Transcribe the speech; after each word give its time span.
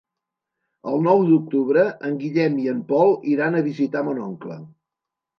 El 0.91 1.03
nou 1.07 1.19
d'octubre 1.25 1.83
en 2.09 2.15
Guillem 2.23 2.55
i 2.61 2.65
en 2.71 2.79
Pol 2.93 3.13
iran 3.33 3.57
a 3.57 3.61
visitar 3.69 4.03
mon 4.09 4.23
oncle. 4.29 4.57